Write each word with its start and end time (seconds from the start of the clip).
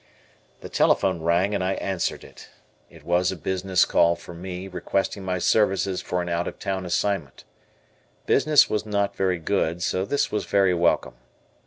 The 0.61 0.67
telephone 0.67 1.21
rang 1.21 1.53
and 1.53 1.63
I 1.63 1.73
answered 1.73 2.23
it. 2.23 2.49
It 2.89 3.03
was 3.05 3.31
a 3.31 3.35
business 3.35 3.85
call 3.85 4.15
for 4.15 4.33
me 4.33 4.67
requesting 4.67 5.23
my 5.23 5.37
services 5.37 6.01
for 6.01 6.23
an 6.23 6.27
out 6.27 6.47
of 6.47 6.57
town 6.57 6.87
assignment. 6.87 7.43
Business 8.25 8.67
was 8.67 8.83
not 8.83 9.15
very 9.15 9.37
good, 9.37 9.83
so 9.83 10.03
this 10.03 10.31
was 10.31 10.45
very 10.45 10.73
welcome. 10.73 11.13